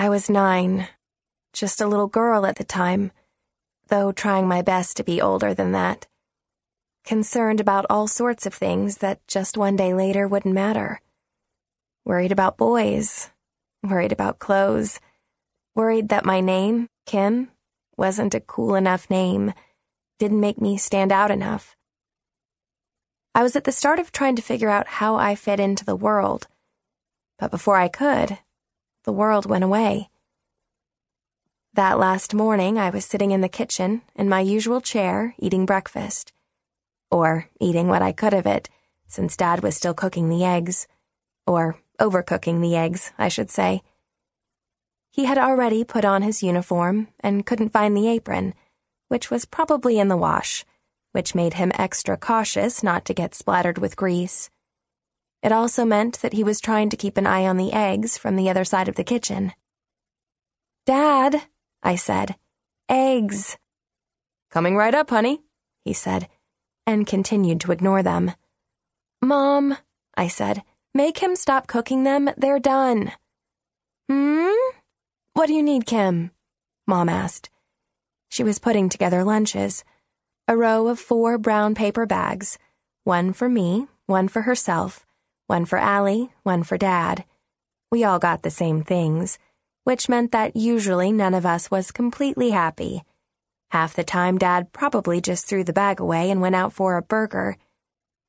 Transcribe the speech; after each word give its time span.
I 0.00 0.08
was 0.08 0.30
nine, 0.30 0.86
just 1.52 1.80
a 1.80 1.86
little 1.88 2.06
girl 2.06 2.46
at 2.46 2.54
the 2.54 2.62
time, 2.62 3.10
though 3.88 4.12
trying 4.12 4.46
my 4.46 4.62
best 4.62 4.96
to 4.96 5.02
be 5.02 5.20
older 5.20 5.54
than 5.54 5.72
that. 5.72 6.06
Concerned 7.04 7.58
about 7.58 7.84
all 7.90 8.06
sorts 8.06 8.46
of 8.46 8.54
things 8.54 8.98
that 8.98 9.26
just 9.26 9.58
one 9.58 9.74
day 9.74 9.92
later 9.92 10.28
wouldn't 10.28 10.54
matter. 10.54 11.00
Worried 12.04 12.30
about 12.30 12.56
boys, 12.56 13.30
worried 13.82 14.12
about 14.12 14.38
clothes, 14.38 15.00
worried 15.74 16.10
that 16.10 16.24
my 16.24 16.40
name, 16.40 16.86
Kim, 17.04 17.50
wasn't 17.96 18.36
a 18.36 18.40
cool 18.40 18.76
enough 18.76 19.10
name, 19.10 19.52
didn't 20.20 20.38
make 20.38 20.60
me 20.60 20.78
stand 20.78 21.10
out 21.10 21.32
enough. 21.32 21.74
I 23.34 23.42
was 23.42 23.56
at 23.56 23.64
the 23.64 23.72
start 23.72 23.98
of 23.98 24.12
trying 24.12 24.36
to 24.36 24.42
figure 24.42 24.70
out 24.70 24.86
how 24.86 25.16
I 25.16 25.34
fit 25.34 25.58
into 25.58 25.84
the 25.84 25.96
world, 25.96 26.46
but 27.36 27.50
before 27.50 27.74
I 27.74 27.88
could, 27.88 28.38
the 29.08 29.12
world 29.12 29.46
went 29.46 29.64
away. 29.64 30.10
That 31.72 31.98
last 31.98 32.34
morning, 32.34 32.76
I 32.76 32.90
was 32.90 33.06
sitting 33.06 33.30
in 33.30 33.40
the 33.40 33.48
kitchen 33.48 34.02
in 34.14 34.28
my 34.28 34.40
usual 34.40 34.82
chair 34.82 35.34
eating 35.38 35.64
breakfast. 35.64 36.34
Or 37.10 37.48
eating 37.58 37.88
what 37.88 38.02
I 38.02 38.12
could 38.12 38.34
of 38.34 38.46
it, 38.46 38.68
since 39.06 39.34
Dad 39.34 39.62
was 39.62 39.74
still 39.74 39.94
cooking 39.94 40.28
the 40.28 40.44
eggs. 40.44 40.86
Or 41.46 41.78
overcooking 41.98 42.60
the 42.60 42.76
eggs, 42.76 43.12
I 43.16 43.28
should 43.28 43.50
say. 43.50 43.80
He 45.10 45.24
had 45.24 45.38
already 45.38 45.84
put 45.84 46.04
on 46.04 46.20
his 46.20 46.42
uniform 46.42 47.08
and 47.20 47.46
couldn't 47.46 47.72
find 47.72 47.96
the 47.96 48.08
apron, 48.08 48.52
which 49.08 49.30
was 49.30 49.46
probably 49.46 49.98
in 49.98 50.08
the 50.08 50.18
wash, 50.18 50.66
which 51.12 51.34
made 51.34 51.54
him 51.54 51.72
extra 51.76 52.18
cautious 52.18 52.82
not 52.82 53.06
to 53.06 53.14
get 53.14 53.34
splattered 53.34 53.78
with 53.78 53.96
grease. 53.96 54.50
It 55.42 55.52
also 55.52 55.84
meant 55.84 56.20
that 56.20 56.32
he 56.32 56.42
was 56.42 56.60
trying 56.60 56.88
to 56.90 56.96
keep 56.96 57.16
an 57.16 57.26
eye 57.26 57.46
on 57.46 57.56
the 57.56 57.72
eggs 57.72 58.18
from 58.18 58.36
the 58.36 58.50
other 58.50 58.64
side 58.64 58.88
of 58.88 58.96
the 58.96 59.04
kitchen. 59.04 59.52
Dad, 60.84 61.42
I 61.82 61.96
said, 61.96 62.36
eggs. 62.88 63.56
Coming 64.50 64.76
right 64.76 64.94
up, 64.94 65.10
honey, 65.10 65.42
he 65.84 65.92
said, 65.92 66.28
and 66.86 67.06
continued 67.06 67.60
to 67.60 67.72
ignore 67.72 68.02
them. 68.02 68.32
Mom, 69.22 69.76
I 70.16 70.28
said, 70.28 70.62
make 70.94 71.18
him 71.18 71.36
stop 71.36 71.66
cooking 71.66 72.04
them. 72.04 72.30
They're 72.36 72.58
done. 72.58 73.12
Hmm? 74.08 74.48
What 75.34 75.46
do 75.46 75.54
you 75.54 75.62
need, 75.62 75.86
Kim? 75.86 76.30
Mom 76.86 77.08
asked. 77.08 77.50
She 78.28 78.42
was 78.42 78.58
putting 78.58 78.88
together 78.88 79.22
lunches. 79.22 79.84
A 80.48 80.56
row 80.56 80.88
of 80.88 80.98
four 80.98 81.36
brown 81.36 81.74
paper 81.74 82.06
bags, 82.06 82.58
one 83.04 83.32
for 83.32 83.48
me, 83.48 83.86
one 84.06 84.28
for 84.28 84.42
herself, 84.42 85.04
one 85.48 85.64
for 85.64 85.78
Allie, 85.78 86.30
one 86.42 86.62
for 86.62 86.76
Dad. 86.76 87.24
We 87.90 88.04
all 88.04 88.18
got 88.18 88.42
the 88.42 88.50
same 88.50 88.82
things, 88.82 89.38
which 89.84 90.08
meant 90.08 90.30
that 90.32 90.54
usually 90.54 91.10
none 91.10 91.32
of 91.32 91.46
us 91.46 91.70
was 91.70 91.90
completely 91.90 92.50
happy. 92.50 93.02
Half 93.70 93.94
the 93.94 94.04
time, 94.04 94.36
Dad 94.36 94.74
probably 94.74 95.22
just 95.22 95.46
threw 95.46 95.64
the 95.64 95.72
bag 95.72 96.00
away 96.00 96.30
and 96.30 96.42
went 96.42 96.54
out 96.54 96.74
for 96.74 96.96
a 96.96 97.02
burger, 97.02 97.56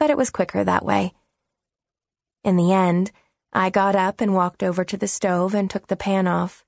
but 0.00 0.08
it 0.08 0.16
was 0.16 0.30
quicker 0.30 0.64
that 0.64 0.86
way. 0.86 1.12
In 2.44 2.56
the 2.56 2.72
end, 2.72 3.12
I 3.52 3.68
got 3.68 3.94
up 3.94 4.22
and 4.22 4.34
walked 4.34 4.62
over 4.62 4.82
to 4.82 4.96
the 4.96 5.06
stove 5.06 5.54
and 5.54 5.70
took 5.70 5.88
the 5.88 5.96
pan 5.96 6.26
off. 6.26 6.64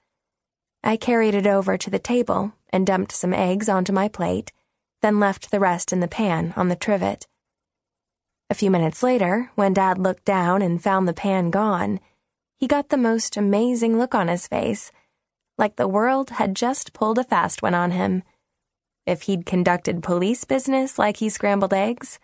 I 0.83 0.99
carried 0.99 1.35
it 1.35 1.47
over 1.47 1.79
to 1.79 1.89
the 1.89 1.99
table 1.99 2.53
and 2.69 2.87
dumped 2.87 3.13
some 3.13 3.33
eggs 3.33 3.71
onto 3.71 3.95
my 3.95 4.09
plate, 4.09 4.53
then 5.01 5.19
left 5.19 5.51
the 5.51 5.61
rest 5.61 5.91
in 5.91 6.01
the 6.01 6.09
pan 6.09 6.53
on 6.55 6.69
the 6.69 6.77
trivet. 6.77 7.27
A 8.51 8.55
few 8.55 8.71
minutes 8.71 9.03
later, 9.03 9.51
when 9.55 9.73
Dad 9.73 9.99
looked 9.99 10.25
down 10.25 10.63
and 10.63 10.83
found 10.83 11.09
the 11.09 11.13
pan 11.13 11.51
gone, 11.51 12.01
he 12.59 12.67
got 12.67 12.89
the 12.89 12.97
most 12.97 13.37
amazing 13.37 13.99
look 13.99 14.15
on 14.15 14.29
his 14.29 14.47
face, 14.47 14.93
like 15.59 15.77
the 15.77 15.89
world 15.89 16.31
had 16.31 16.55
just 16.55 16.93
pulled 16.93 17.19
a 17.19 17.25
fast 17.25 17.63
one 17.63 17.75
on 17.75 17.91
him. 17.91 18.23
If 19.07 19.23
he'd 19.23 19.47
conducted 19.47 20.03
police 20.03 20.45
business 20.45 20.99
like 20.99 21.19
he 21.19 21.29
scrambled 21.29 21.75
eggs, 21.75 22.19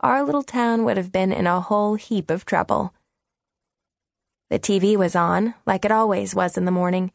our 0.00 0.22
little 0.22 0.42
town 0.42 0.84
would 0.84 0.96
have 0.96 1.12
been 1.12 1.32
in 1.32 1.46
a 1.46 1.60
whole 1.60 1.96
heap 1.96 2.30
of 2.30 2.44
trouble. 2.44 2.94
The 4.50 4.58
TV 4.58 4.96
was 4.96 5.16
on, 5.16 5.54
like 5.66 5.84
it 5.84 5.92
always 5.92 6.34
was 6.34 6.56
in 6.56 6.64
the 6.64 6.70
morning 6.70 7.10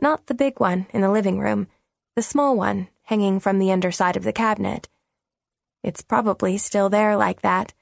not 0.00 0.26
the 0.26 0.34
big 0.34 0.60
one 0.60 0.86
in 0.92 1.00
the 1.00 1.10
living 1.10 1.38
room, 1.38 1.68
the 2.16 2.22
small 2.22 2.56
one 2.56 2.88
hanging 3.04 3.40
from 3.40 3.58
the 3.58 3.70
underside 3.70 4.16
of 4.16 4.24
the 4.24 4.32
cabinet. 4.32 4.88
It's 5.82 6.02
probably 6.02 6.58
still 6.58 6.88
there 6.88 7.16
like 7.16 7.42
that, 7.42 7.72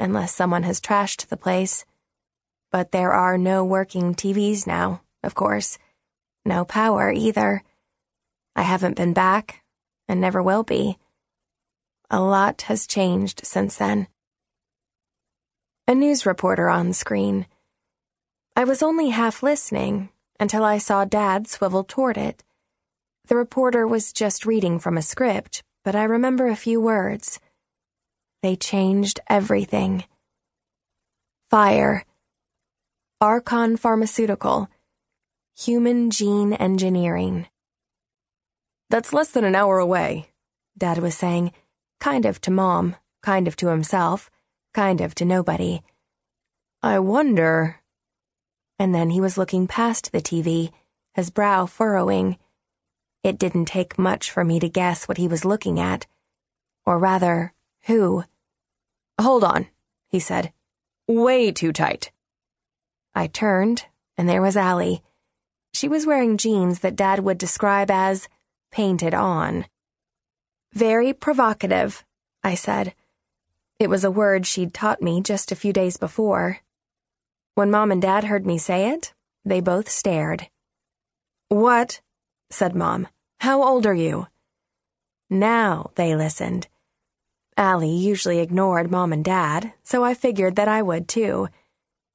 unless 0.00 0.34
someone 0.34 0.64
has 0.64 0.80
trashed 0.80 1.28
the 1.28 1.36
place. 1.36 1.84
But 2.72 2.90
there 2.90 3.12
are 3.12 3.38
no 3.38 3.64
working 3.64 4.14
TVs 4.14 4.66
now, 4.66 5.02
of 5.22 5.34
course. 5.34 5.78
No 6.44 6.64
power 6.64 7.12
either. 7.12 7.62
I 8.56 8.62
haven't 8.62 8.96
been 8.96 9.12
back, 9.12 9.62
and 10.08 10.20
never 10.20 10.42
will 10.42 10.64
be. 10.64 10.98
A 12.10 12.20
lot 12.20 12.62
has 12.62 12.86
changed 12.86 13.42
since 13.44 13.76
then. 13.76 14.08
A 15.86 15.94
news 15.94 16.26
reporter 16.26 16.68
on 16.68 16.92
screen. 16.92 17.46
I 18.56 18.64
was 18.64 18.82
only 18.82 19.10
half 19.10 19.42
listening 19.42 20.08
until 20.40 20.64
I 20.64 20.78
saw 20.78 21.04
Dad 21.04 21.46
swivel 21.46 21.84
toward 21.84 22.16
it. 22.16 22.42
The 23.26 23.36
reporter 23.36 23.86
was 23.86 24.12
just 24.12 24.46
reading 24.46 24.78
from 24.78 24.96
a 24.96 25.02
script, 25.02 25.62
but 25.84 25.94
I 25.94 26.04
remember 26.04 26.48
a 26.48 26.56
few 26.56 26.80
words. 26.80 27.38
They 28.42 28.56
changed 28.56 29.20
everything. 29.28 30.04
Fire. 31.50 32.04
Archon 33.20 33.76
Pharmaceutical. 33.76 34.68
Human 35.58 36.10
Gene 36.10 36.54
Engineering. 36.54 37.46
That's 38.88 39.12
less 39.12 39.30
than 39.30 39.44
an 39.44 39.54
hour 39.54 39.78
away, 39.78 40.30
Dad 40.76 40.98
was 40.98 41.16
saying, 41.16 41.52
kind 42.00 42.24
of 42.24 42.40
to 42.42 42.50
Mom, 42.50 42.96
kind 43.22 43.46
of 43.46 43.56
to 43.56 43.68
himself, 43.68 44.30
kind 44.72 45.00
of 45.00 45.14
to 45.16 45.24
nobody. 45.24 45.82
I 46.82 46.98
wonder 46.98 47.80
and 48.80 48.94
then 48.94 49.10
he 49.10 49.20
was 49.20 49.36
looking 49.36 49.66
past 49.66 50.10
the 50.10 50.22
TV, 50.22 50.72
his 51.12 51.28
brow 51.28 51.66
furrowing. 51.66 52.38
It 53.22 53.38
didn't 53.38 53.66
take 53.66 53.98
much 53.98 54.30
for 54.30 54.42
me 54.42 54.58
to 54.58 54.70
guess 54.70 55.06
what 55.06 55.18
he 55.18 55.28
was 55.28 55.44
looking 55.44 55.78
at. 55.78 56.06
Or 56.86 56.98
rather, 56.98 57.52
who. 57.82 58.24
Hold 59.20 59.44
on, 59.44 59.66
he 60.08 60.18
said. 60.18 60.52
Way 61.06 61.52
too 61.52 61.72
tight. 61.72 62.10
I 63.14 63.26
turned, 63.26 63.86
and 64.16 64.28
there 64.28 64.40
was 64.40 64.56
Allie. 64.56 65.02
She 65.74 65.88
was 65.88 66.06
wearing 66.06 66.36
jeans 66.36 66.80
that 66.80 66.96
Dad 66.96 67.20
would 67.20 67.36
describe 67.36 67.90
as 67.90 68.28
painted 68.70 69.14
on. 69.14 69.66
Very 70.72 71.12
provocative, 71.12 72.04
I 72.42 72.54
said. 72.54 72.94
It 73.78 73.90
was 73.90 74.04
a 74.04 74.10
word 74.10 74.46
she'd 74.46 74.72
taught 74.72 75.02
me 75.02 75.20
just 75.20 75.52
a 75.52 75.56
few 75.56 75.72
days 75.72 75.96
before. 75.96 76.60
When 77.54 77.70
Mom 77.70 77.90
and 77.90 78.00
Dad 78.00 78.24
heard 78.24 78.46
me 78.46 78.56
say 78.56 78.90
it, 78.90 79.12
they 79.44 79.60
both 79.60 79.88
stared. 79.90 80.48
What? 81.48 82.00
said 82.50 82.74
Mom. 82.74 83.08
How 83.40 83.62
old 83.62 83.86
are 83.86 83.94
you? 83.94 84.28
Now 85.28 85.90
they 85.96 86.14
listened. 86.14 86.68
Allie 87.60 87.94
usually 87.94 88.38
ignored 88.38 88.90
Mom 88.90 89.12
and 89.12 89.22
Dad, 89.22 89.74
so 89.82 90.02
I 90.02 90.14
figured 90.14 90.56
that 90.56 90.66
I 90.66 90.80
would 90.80 91.06
too. 91.06 91.48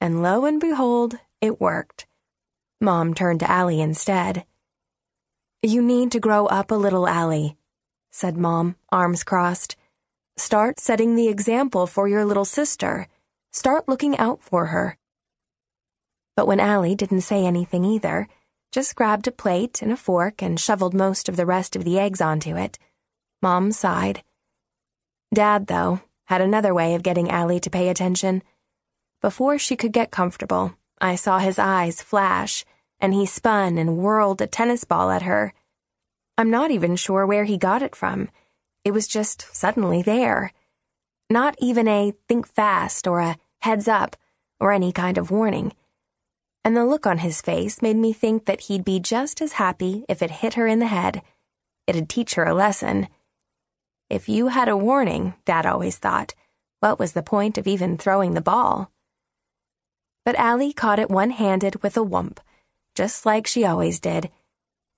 And 0.02 0.24
lo 0.24 0.44
and 0.44 0.60
behold, 0.60 1.20
it 1.40 1.62
worked. 1.62 2.08
Mom 2.82 3.14
turned 3.14 3.42
to 3.42 3.52
Allie 3.52 3.80
instead. 3.80 4.44
You 5.62 5.84
need 5.84 6.12
to 6.14 6.20
grow 6.20 6.48
up 6.48 6.72
a 6.72 6.76
little, 6.76 7.08
Allie, 7.08 7.58
said 8.12 8.38
Mom, 8.38 8.76
arms 8.92 9.24
crossed. 9.24 9.76
Start 10.36 10.80
setting 10.80 11.16
the 11.16 11.28
example 11.28 11.86
for 11.86 12.08
your 12.08 12.26
little 12.26 12.44
sister. 12.44 13.08
Start 13.54 13.88
looking 13.88 14.18
out 14.18 14.42
for 14.42 14.66
her. 14.68 14.98
But 16.36 16.48
when 16.48 16.60
Allie 16.60 16.96
didn't 16.96 17.22
say 17.22 17.46
anything 17.46 17.86
either, 17.86 18.28
just 18.72 18.96
grabbed 18.96 19.28
a 19.28 19.32
plate 19.32 19.84
and 19.84 19.92
a 19.92 19.98
fork 19.98 20.42
and 20.42 20.60
shoveled 20.60 20.96
most 20.96 21.30
of 21.30 21.36
the 21.36 21.46
rest 21.46 21.76
of 21.76 21.84
the 21.84 22.00
eggs 22.00 22.20
onto 22.20 22.58
it, 22.58 22.80
Mom 23.44 23.72
sighed. 23.72 24.24
Dad, 25.36 25.68
though, 25.68 26.02
had 26.26 26.42
another 26.42 26.74
way 26.74 26.96
of 26.96 27.04
getting 27.04 27.30
Allie 27.30 27.60
to 27.60 27.70
pay 27.70 27.90
attention. 27.90 28.42
Before 29.22 29.60
she 29.60 29.76
could 29.76 29.92
get 29.92 30.10
comfortable, 30.10 30.74
I 31.00 31.16
saw 31.16 31.38
his 31.38 31.60
eyes 31.60 32.02
flash, 32.02 32.66
and 33.00 33.14
he 33.14 33.28
spun 33.28 33.78
and 33.78 33.98
whirled 33.98 34.42
a 34.42 34.48
tennis 34.48 34.84
ball 34.84 35.12
at 35.12 35.22
her. 35.22 35.54
I'm 36.38 36.50
not 36.50 36.72
even 36.72 36.96
sure 36.96 37.28
where 37.28 37.44
he 37.44 37.58
got 37.58 37.84
it 37.84 37.96
from. 37.96 38.30
It 38.84 38.92
was 38.92 39.08
just 39.08 39.46
suddenly 39.56 40.02
there. 40.02 40.52
Not 41.30 41.56
even 41.60 41.88
a 41.88 42.14
think 42.28 42.48
fast 42.48 43.06
or 43.06 43.20
a 43.20 43.38
heads 43.62 43.88
up 43.88 44.16
or 44.60 44.72
any 44.72 44.92
kind 44.92 45.20
of 45.20 45.30
warning 45.30 45.74
and 46.66 46.76
the 46.76 46.84
look 46.84 47.06
on 47.06 47.20
his 47.20 47.44
face 47.44 47.84
made 47.84 47.96
me 47.96 48.12
think 48.12 48.46
that 48.46 48.62
he'd 48.62 48.84
be 48.84 49.00
just 49.00 49.40
as 49.40 49.54
happy 49.54 50.04
if 50.10 50.24
it 50.24 50.42
hit 50.42 50.56
her 50.56 50.66
in 50.66 50.80
the 50.80 50.88
head. 50.88 51.22
It'd 51.86 52.10
teach 52.10 52.34
her 52.34 52.44
a 52.44 52.56
lesson. 52.56 53.08
If 54.16 54.30
you 54.30 54.48
had 54.48 54.70
a 54.70 54.78
warning, 54.78 55.34
Dad 55.44 55.66
always 55.66 55.98
thought, 55.98 56.34
what 56.80 56.98
was 56.98 57.12
the 57.12 57.22
point 57.22 57.58
of 57.58 57.68
even 57.68 57.98
throwing 57.98 58.34
the 58.34 58.40
ball? 58.40 58.90
But 60.24 60.40
Allie 60.40 60.72
caught 60.72 61.00
it 61.00 61.10
one 61.10 61.32
handed 61.32 61.84
with 61.84 61.98
a 61.98 62.02
whump, 62.02 62.40
just 62.96 63.26
like 63.26 63.46
she 63.46 63.66
always 63.66 64.00
did. 64.00 64.32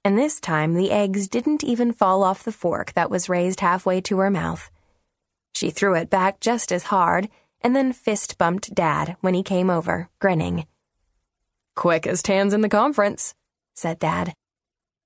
And 0.06 0.20
this 0.20 0.40
time 0.40 0.76
the 0.76 0.92
eggs 0.92 1.28
didn't 1.28 1.64
even 1.64 1.94
fall 1.94 2.22
off 2.22 2.44
the 2.44 2.52
fork 2.52 2.94
that 2.94 3.10
was 3.10 3.28
raised 3.28 3.62
halfway 3.62 4.02
to 4.02 4.20
her 4.20 4.30
mouth. 4.30 4.70
She 5.56 5.72
threw 5.72 5.96
it 5.96 6.12
back 6.12 6.40
just 6.40 6.72
as 6.72 6.84
hard 6.84 7.28
and 7.62 7.76
then 7.76 7.94
fist 7.94 8.38
bumped 8.38 8.76
Dad 8.76 9.18
when 9.22 9.34
he 9.34 9.42
came 9.42 9.72
over, 9.72 10.10
grinning. 10.20 10.68
Quickest 11.76 12.28
hands 12.28 12.54
in 12.54 12.62
the 12.62 12.70
conference, 12.70 13.34
said 13.74 13.98
Dad. 13.98 14.36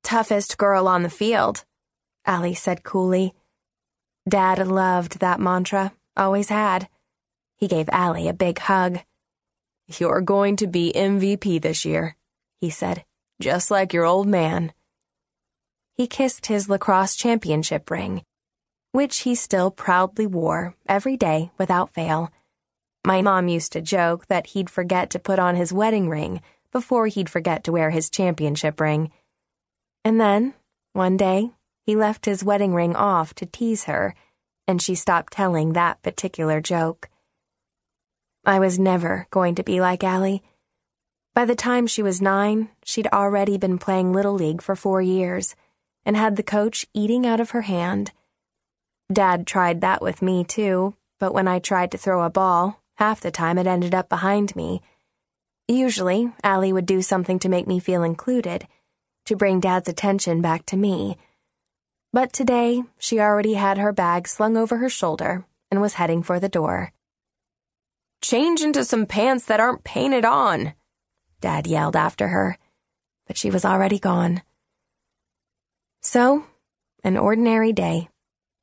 Toughest 0.03 0.57
girl 0.57 0.89
on 0.89 1.01
the 1.01 1.09
field, 1.09 1.63
Allie 2.25 2.55
said 2.55 2.83
coolly. 2.83 3.33
Dad 4.29 4.65
loved 4.68 5.19
that 5.19 5.39
mantra, 5.39 5.94
always 6.15 6.50
had. 6.50 6.88
He 7.57 7.68
gave 7.68 7.89
Allie 7.89 8.27
a 8.27 8.33
big 8.33 8.59
hug. 8.59 9.00
You're 9.88 10.21
going 10.21 10.56
to 10.57 10.68
be 10.68 10.94
MVP 10.95 11.62
this 11.62 11.85
year, 11.85 12.15
he 12.59 12.69
said, 12.69 13.03
just 13.41 13.71
like 13.71 13.94
your 13.94 14.06
old 14.06 14.27
man. 14.27 14.73
He 15.95 16.07
kissed 16.07 16.45
his 16.45 16.69
lacrosse 16.69 17.15
championship 17.15 17.89
ring, 17.89 18.23
which 18.91 19.19
he 19.19 19.35
still 19.35 19.71
proudly 19.71 20.27
wore 20.27 20.75
every 20.88 21.18
day 21.18 21.51
without 21.57 21.94
fail. 21.94 22.31
My 23.06 23.21
mom 23.21 23.47
used 23.47 23.71
to 23.73 23.81
joke 23.81 24.27
that 24.27 24.47
he'd 24.47 24.69
forget 24.69 25.09
to 25.09 25.19
put 25.19 25.39
on 25.39 25.56
his 25.56 25.73
wedding 25.73 26.09
ring 26.09 26.41
before 26.71 27.07
he'd 27.07 27.29
forget 27.29 27.63
to 27.63 27.71
wear 27.71 27.89
his 27.89 28.09
championship 28.09 28.79
ring. 28.79 29.12
And 30.06 30.21
then, 30.21 30.53
one 30.94 31.18
day, 31.18 31.51
he 31.86 31.95
left 31.95 32.25
his 32.25 32.44
wedding 32.44 32.74
ring 32.74 32.95
off 32.95 33.33
to 33.36 33.45
tease 33.45 33.86
her, 33.86 34.16
and 34.68 34.81
she 34.81 34.95
stopped 34.95 35.33
telling 35.33 35.74
that 35.74 36.01
particular 36.01 36.62
joke. 36.62 37.10
I 38.45 38.60
was 38.60 38.80
never 38.80 39.28
going 39.31 39.56
to 39.56 39.63
be 39.63 39.81
like 39.81 40.04
Allie. 40.04 40.44
By 41.33 41.45
the 41.45 41.56
time 41.56 41.88
she 41.88 42.04
was 42.04 42.22
nine, 42.22 42.69
she'd 42.83 43.07
already 43.07 43.57
been 43.57 43.78
playing 43.78 44.12
Little 44.12 44.33
League 44.33 44.62
for 44.62 44.75
four 44.75 45.01
years 45.01 45.56
and 46.06 46.18
had 46.18 46.36
the 46.36 46.44
coach 46.44 46.86
eating 46.94 47.25
out 47.25 47.39
of 47.39 47.51
her 47.51 47.62
hand. 47.62 48.12
Dad 49.12 49.45
tried 49.45 49.81
that 49.81 50.01
with 50.01 50.22
me, 50.22 50.44
too, 50.44 50.95
but 51.19 51.33
when 51.33 51.48
I 51.48 51.60
tried 51.60 51.92
to 51.92 51.98
throw 51.98 52.24
a 52.24 52.30
ball, 52.30 52.81
half 52.95 53.22
the 53.22 53.31
time 53.31 53.57
it 53.57 53.68
ended 53.68 53.94
up 53.94 54.10
behind 54.10 54.56
me 54.56 54.81
Usually, 55.72 56.30
Allie 56.44 56.74
would 56.74 56.86
do 56.86 57.01
something 57.01 57.39
to 57.39 57.48
make 57.48 57.66
me 57.66 57.80
feel 57.80 58.04
included, 58.04 58.68
to 59.25 59.38
bring 59.38 59.62
Dad's 59.62 59.88
attention 59.88 60.42
back 60.42 60.66
to 60.66 60.75
me. 60.75 61.18
But 62.13 62.33
today, 62.33 62.83
she 62.97 63.19
already 63.19 63.53
had 63.53 63.77
her 63.77 63.93
bag 63.93 64.27
slung 64.27 64.57
over 64.57 64.77
her 64.77 64.89
shoulder 64.89 65.45
and 65.69 65.81
was 65.81 65.93
heading 65.93 66.23
for 66.23 66.39
the 66.39 66.49
door. 66.49 66.91
Change 68.21 68.61
into 68.61 68.83
some 68.83 69.05
pants 69.05 69.45
that 69.45 69.59
aren't 69.59 69.83
painted 69.83 70.25
on, 70.25 70.73
Dad 71.41 71.65
yelled 71.65 71.95
after 71.95 72.27
her, 72.27 72.57
but 73.25 73.37
she 73.37 73.49
was 73.49 73.65
already 73.65 73.97
gone. 73.97 74.43
So, 76.01 76.45
an 77.03 77.17
ordinary 77.17 77.73
day. 77.73 78.09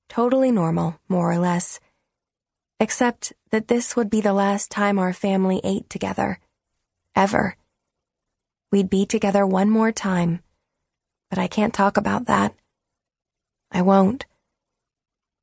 Totally 0.08 0.50
normal, 0.50 1.00
more 1.08 1.30
or 1.30 1.38
less. 1.38 1.80
Except 2.80 3.32
that 3.50 3.68
this 3.68 3.96
would 3.96 4.08
be 4.08 4.20
the 4.20 4.32
last 4.32 4.70
time 4.70 4.98
our 4.98 5.12
family 5.12 5.60
ate 5.64 5.90
together 5.90 6.38
ever. 7.16 7.56
We'd 8.70 8.88
be 8.88 9.06
together 9.06 9.44
one 9.44 9.70
more 9.70 9.90
time, 9.90 10.40
but 11.30 11.38
I 11.38 11.48
can't 11.48 11.74
talk 11.74 11.96
about 11.96 12.26
that. 12.26 12.54
I 13.70 13.82
won't. 13.82 14.26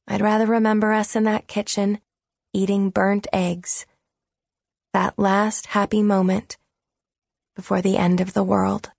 I'd 0.07 0.21
rather 0.21 0.45
remember 0.45 0.93
us 0.93 1.15
in 1.15 1.23
that 1.23 1.47
kitchen, 1.47 1.99
eating 2.53 2.89
burnt 2.89 3.27
eggs. 3.33 3.85
That 4.93 5.17
last 5.17 5.67
happy 5.67 6.01
moment 6.01 6.57
before 7.55 7.81
the 7.81 7.97
end 7.97 8.21
of 8.21 8.33
the 8.33 8.43
world. 8.43 8.91